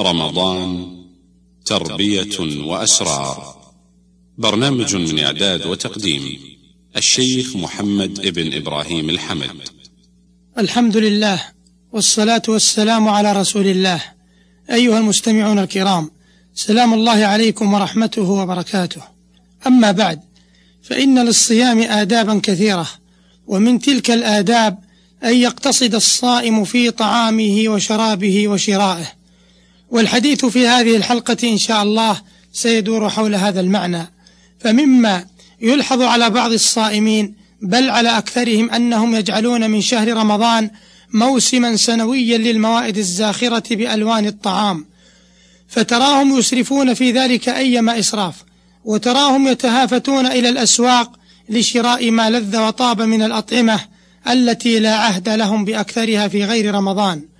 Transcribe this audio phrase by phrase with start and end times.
[0.00, 0.96] رمضان
[1.64, 3.56] تربية وأسرار.
[4.38, 6.38] برنامج من إعداد وتقديم
[6.96, 9.50] الشيخ محمد ابن إبراهيم الحمد.
[10.58, 11.42] الحمد لله
[11.92, 14.02] والصلاة والسلام على رسول الله.
[14.70, 16.10] أيها المستمعون الكرام
[16.54, 19.02] سلام الله عليكم ورحمته وبركاته.
[19.66, 20.20] أما بعد
[20.82, 22.88] فإن للصيام آدابا كثيرة
[23.46, 24.78] ومن تلك الآداب
[25.24, 29.23] أن يقتصد الصائم في طعامه وشرابه وشرائه.
[29.94, 32.20] والحديث في هذه الحلقة إن شاء الله
[32.52, 34.12] سيدور حول هذا المعنى.
[34.60, 35.24] فمما
[35.60, 40.70] يلحظ على بعض الصائمين بل على أكثرهم أنهم يجعلون من شهر رمضان
[41.12, 44.86] موسما سنويا للموائد الزاخرة بألوان الطعام.
[45.68, 48.34] فتراهم يسرفون في ذلك أيما إسراف
[48.84, 51.12] وتراهم يتهافتون إلى الأسواق
[51.48, 53.80] لشراء ما لذ وطاب من الأطعمة
[54.28, 57.33] التي لا عهد لهم بأكثرها في غير رمضان.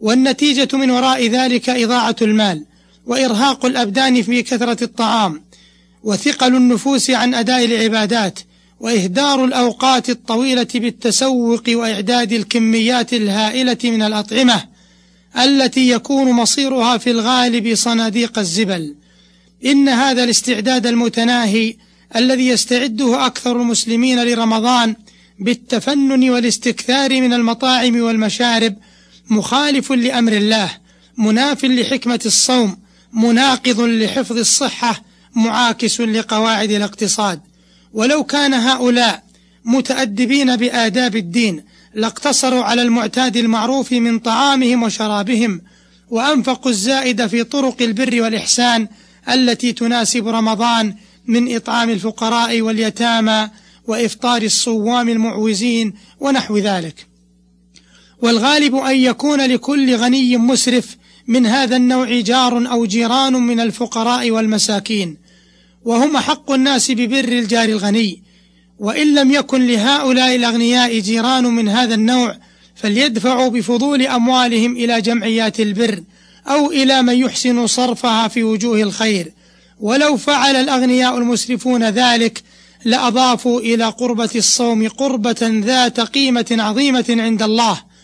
[0.00, 2.64] والنتيجة من وراء ذلك إضاعة المال
[3.06, 5.42] وإرهاق الأبدان في كثرة الطعام
[6.02, 8.38] وثقل النفوس عن أداء العبادات
[8.80, 14.64] وإهدار الأوقات الطويلة بالتسوق وإعداد الكميات الهائلة من الأطعمة
[15.38, 18.94] التي يكون مصيرها في الغالب صناديق الزبل.
[19.64, 21.76] إن هذا الاستعداد المتناهي
[22.16, 24.96] الذي يستعده أكثر المسلمين لرمضان
[25.38, 28.74] بالتفنن والاستكثار من المطاعم والمشارب
[29.30, 30.70] مخالف لأمر الله
[31.18, 32.76] مناف لحكمة الصوم
[33.12, 35.02] مناقض لحفظ الصحة
[35.34, 37.40] معاكس لقواعد الاقتصاد.
[37.92, 39.22] ولو كان هؤلاء
[39.64, 41.62] متأدبين بآداب الدين
[41.94, 45.60] لاقتصروا على المعتاد المعروف من طعامهم وشرابهم
[46.10, 48.88] وأنفقوا الزائد في طرق البر والإحسان
[49.28, 50.94] التي تناسب رمضان
[51.26, 53.50] من إطعام الفقراء واليتامى
[53.86, 57.06] وإفطار الصوام المعوزين ونحو ذلك.
[58.22, 60.96] والغالب أن يكون لكل غني مسرف
[61.28, 65.16] من هذا النوع جار أو جيران من الفقراء والمساكين.
[65.84, 68.22] وهم حق الناس ببر الجار الغني.
[68.78, 72.36] وإن لم يكن لهؤلاء الأغنياء جيران من هذا النوع
[72.74, 76.02] فليدفعوا بفضول أموالهم إلى جمعيات البر
[76.46, 79.32] أو إلى من يحسن صرفها في وجوه الخير.
[79.80, 82.42] ولو فعل الأغنياء المسرفون ذلك
[82.84, 87.95] لأضافوا إلى قربة الصوم قربة ذات قيمة عظيمة عند الله.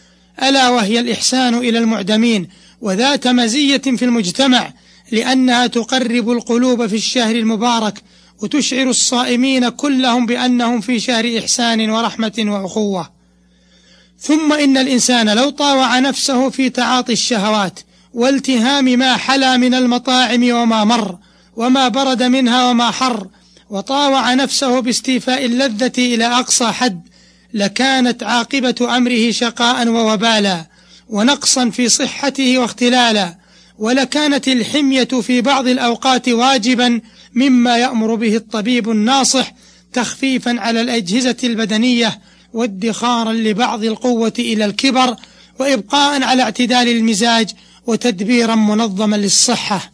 [0.42, 2.48] ألا وهي الإحسان إلى المعدمين
[2.80, 4.72] وذات مزية في المجتمع
[5.12, 8.02] لأنها تقرب القلوب في الشهر المبارك
[8.42, 13.10] وتشعر الصائمين كلهم بأنهم في شهر إحسان ورحمة وأخوة.
[14.18, 17.80] ثم إن الإنسان لو طاوع نفسه في تعاطي الشهوات
[18.14, 21.18] والتهام ما حلا من المطاعم وما مر
[21.56, 23.26] وما برد منها وما حر
[23.70, 27.00] وطاوع نفسه باستيفاء اللذة إلى أقصى حد
[27.54, 30.66] لكانت عاقبة أمره شقاء ووبالا
[31.08, 33.36] ونقصا في صحته واختلالا
[33.78, 37.00] ولكانت الحمية في بعض الأوقات واجبا
[37.34, 39.52] مما يأمر به الطبيب الناصح
[39.92, 42.20] تخفيفا على الأجهزة البدنية
[42.52, 45.16] وادخارا لبعض القوة إلى الكبر
[45.58, 47.50] وإبقاء على اعتدال المزاج
[47.86, 49.92] وتدبيرا منظما للصحة.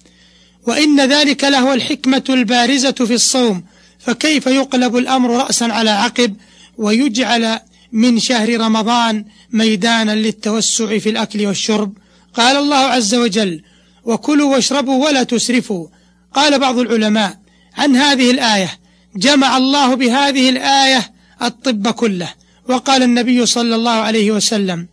[0.66, 3.64] وإن ذلك لهو الحكمة البارزة في الصوم
[3.98, 6.36] فكيف يقلب الأمر رأسا على عقب
[6.78, 7.60] ويجعل
[7.92, 11.92] من شهر رمضان ميدانا للتوسع في الأكل والشرب.
[12.34, 13.62] قال الله عز وجل
[14.04, 15.88] وكلوا واشربوا ولا تسرفوا
[16.34, 17.38] قال بعض العلماء
[17.76, 18.70] عن هذه الآية
[19.16, 21.10] جمع الله بهذه الآية
[21.42, 22.28] الطب كله
[22.68, 24.88] وقال النبي صلى الله عليه وسلم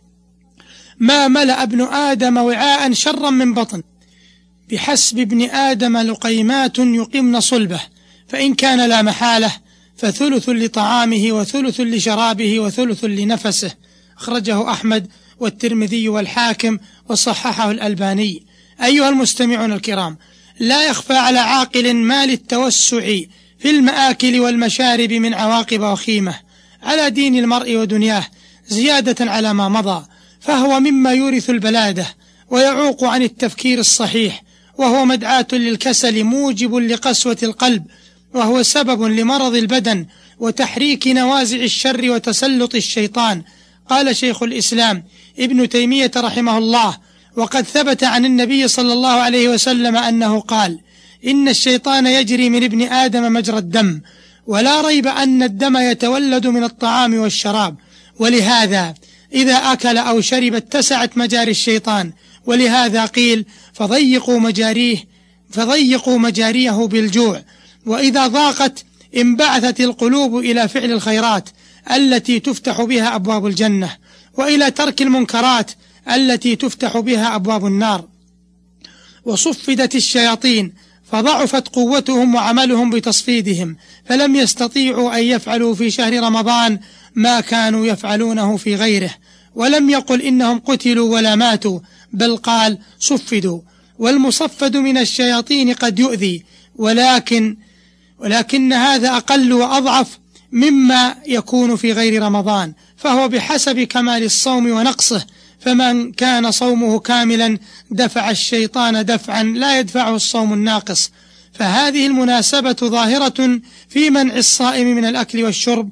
[0.98, 3.82] ما ملأ ابن آدم وعاء شرا من بطن.
[4.70, 7.80] بحسب ابن آدم لقيمات يقمن صلبه
[8.28, 9.52] فإن كان لا محالة
[9.96, 13.74] فثلث لطعامه وثلث لشرابه وثلث لنفسه.
[14.18, 15.06] أخرجه أحمد
[15.40, 18.42] والترمذي والحاكم وصححه الألباني.
[18.82, 20.16] أيها المستمعون الكرام
[20.60, 23.18] لا يخفى على عاقل ما للتوسع
[23.58, 26.46] في المآكل والمشارب من عواقب وخيمة.
[26.82, 28.26] على دين المرء ودنياه
[28.68, 30.06] زيادة على ما مضى
[30.40, 32.06] فهو مما يورث البلادة
[32.50, 34.42] ويعوق عن التفكير الصحيح
[34.78, 37.84] وهو مدعاة للكسل موجب لقسوة القلب
[38.36, 40.06] وهو سبب لمرض البدن
[40.38, 43.42] وتحريك نوازع الشر وتسلط الشيطان.
[43.90, 45.04] قال شيخ الإسلام
[45.38, 46.96] ابن تيمية رحمه الله
[47.36, 50.80] وقد ثبت عن النبي صلى الله عليه وسلم أنه قال
[51.26, 54.00] إن الشيطان يجري من ابن آدم مجرى الدم
[54.46, 57.76] ولا ريب أن الدم يتولد من الطعام والشراب.
[58.18, 58.94] ولهذا
[59.34, 62.12] إذا أكل أو شرب اتسعت مجاري الشيطان.
[62.46, 65.04] ولهذا قيل فضيقوا مجاريه
[65.50, 67.42] فضيقوا مجاريه بالجوع.
[67.86, 68.84] وإذا ضاقت
[69.16, 71.48] انبعثت القلوب إلى فعل الخيرات
[71.90, 73.96] التي تفتح بها أبواب الجنة
[74.34, 75.70] وإلى ترك المنكرات
[76.10, 78.04] التي تفتح بها أبواب النار.
[79.24, 80.72] وصفدت الشياطين
[81.12, 86.78] فضعفت قوتهم وعملهم بتصفيدهم فلم يستطيعوا أن يفعلوا في شهر رمضان
[87.14, 89.14] ما كانوا يفعلونه في غيره.
[89.54, 91.80] ولم يقل إنهم قتلوا ولا ماتوا
[92.12, 93.60] بل قال صفدوا.
[93.98, 96.44] والمصفد من الشياطين قد يؤذي
[96.76, 97.56] ولكن
[98.18, 100.18] ولكن هذا أقل وأضعف
[100.52, 105.26] مما يكون في غير رمضان فهو بحسب كمال الصوم ونقصه
[105.60, 107.58] فمن كان صومه كاملا
[107.90, 111.10] دفع الشيطان دفعا لا يدفعه الصوم الناقص.
[111.52, 115.90] فهذه المناسبة ظاهرة في منع الصائم من الأكل والشرب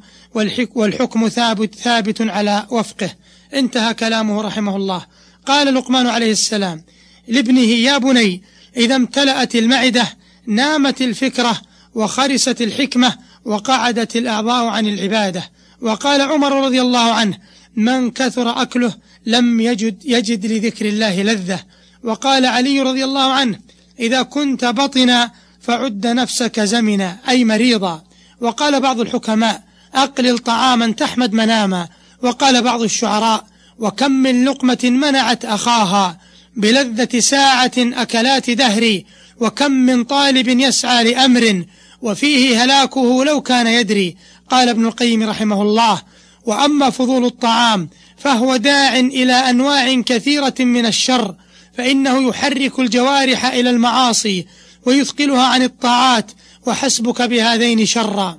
[0.75, 3.11] والحكم ثابت ثابت على وفقه.
[3.55, 5.05] انتهى كلامه رحمه الله.
[5.47, 6.85] قال لقمان عليه السلام
[7.29, 8.43] لابنه يا بني
[8.77, 10.09] إذا امتلأت المعدة
[10.47, 11.61] نامت الفكرة
[11.95, 15.51] وخرست الحكمة وقعدت الأعضاء عن العبادة.
[15.81, 17.39] وقال عمر رضي الله عنه
[17.77, 18.95] من كثر أكله
[19.27, 21.61] لم يجد, يجد لذكر الله لذة.
[22.03, 23.59] وقال علي رضي الله عنه
[24.01, 25.31] إذا كنت بطنا
[25.61, 28.03] فعد نفسك زمنا أي مريضا.
[28.41, 29.63] وقال بعض الحكماء
[29.95, 31.89] أقلل طعاما تحمد مناما.
[32.23, 33.45] وقال بعض الشعراء
[33.79, 36.19] وكم من لقمة منعت أخاها
[36.57, 39.07] بلذة ساعة أكلات دهري
[39.41, 41.65] وكم من طالب يسعى لأمر
[42.03, 44.17] وفيه هلاكه لو كان يدري
[44.51, 46.03] قال ابن القيم رحمه الله.
[46.47, 51.35] وأما فضول الطعام فهو داع إلى أنواع كثيرة من الشر
[51.77, 54.47] فإنه يحرك الجوارح إلى المعاصي
[54.87, 56.31] ويثقلها عن الطاعات
[56.67, 58.39] وحسبك بهذين شرا.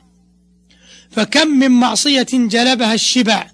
[1.12, 3.48] فكم من معصية جلبها الشبع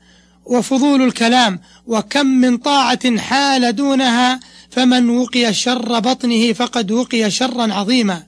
[0.46, 4.40] وفضول الكلام وكم من طاعة حال دونها
[4.72, 8.24] فمن وقي شر بطنه فقد وقي شرا عظيما.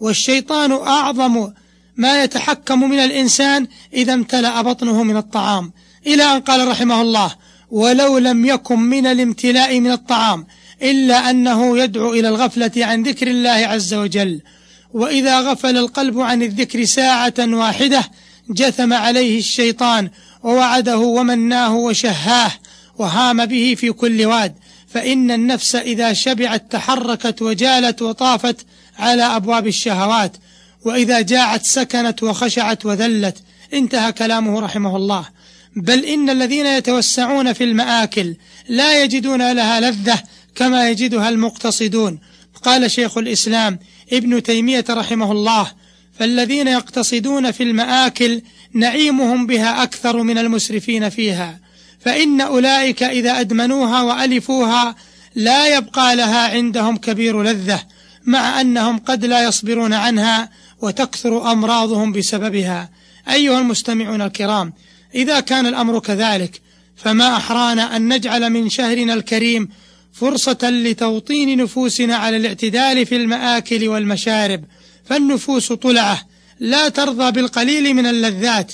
[0.00, 1.52] والشيطان أعظم
[1.96, 5.72] ما يتحكم من الإنسان إذا امتلأ بطنه من الطعام.
[6.06, 7.34] إلى أن قال رحمه الله
[7.70, 10.46] ولو لم يكن من الامتلاء من الطعام
[10.82, 14.40] إلا أنه يدعو إلى الغفلة عن ذكر الله عز وجل.
[14.94, 18.10] وإذا غفل القلب عن الذكر ساعة واحدة
[18.50, 20.10] جثم عليه الشيطان
[20.42, 22.50] ووعده ومناه وشهاه
[22.98, 24.54] وهام به في كل واد.
[24.88, 28.66] فإن النفس إذا شبعت تحركت وجالت وطافت
[28.98, 30.36] على أبواب الشهوات
[30.84, 33.36] وإذا جاعت سكنت وخشعت وذلت
[33.72, 35.24] انتهى كلامه رحمه الله.
[35.76, 38.36] بل إن الذين يتوسعون في المآكل
[38.68, 40.22] لا يجدون لها لذة
[40.54, 42.18] كما يجدها المقتصدون.
[42.62, 43.78] قال شيخ الإسلام
[44.12, 45.72] ابن تيمية رحمه الله
[46.18, 48.42] فالذين يقتصدون في المآكل
[48.72, 51.58] نعيمهم بها أكثر من المسرفين فيها.
[52.00, 54.94] فإن أولئك إذا أدمنوها وألفوها
[55.34, 57.82] لا يبقى لها عندهم كبير لذة.
[58.28, 60.50] مع أنهم قد لا يصبرون عنها
[60.82, 62.90] وتكثر أمراضهم بسببها.
[63.30, 64.72] أيها المستمعون الكرام
[65.14, 66.60] إذا كان الأمر كذلك
[66.96, 69.68] فما أحرانا أن نجعل من شهرنا الكريم
[70.12, 74.64] فرصة لتوطين نفوسنا على الاعتدال في المآكل والمشارب.
[75.04, 76.20] فالنفوس طلعة
[76.60, 78.72] لا ترضى بالقليل من اللذات.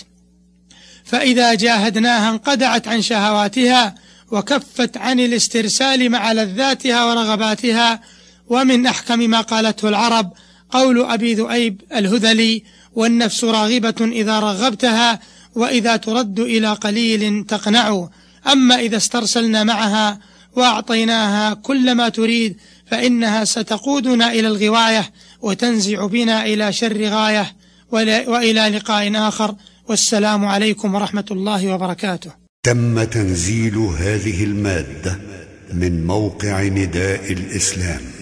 [1.04, 3.94] فإذا جاهدناها انقدعت عن شهواتها
[4.30, 8.00] وكفت عن الاسترسال مع لذاتها ورغباتها
[8.49, 10.32] ومن أحكم ما قالته العرب
[10.70, 12.62] قول أبي ذؤيب الهذلي
[12.94, 15.20] والنفس راغبة إذا رغبتها
[15.55, 18.08] وإذا ترد إلى قليل تقنع
[18.52, 20.19] أما إذا استرسلنا معها
[20.56, 22.56] وأعطيناها كل ما تريد
[22.87, 25.11] فإنها ستقودنا إلى الغواية
[25.42, 27.57] وتنزع بنا إلى شر غاية
[27.92, 29.54] وإلى لقاء آخر.
[29.88, 32.30] والسلام عليكم ورحمة الله وبركاته.
[32.62, 35.18] تم تنزيل هذه المادة
[35.73, 38.13] من موقع نداء الإسلام.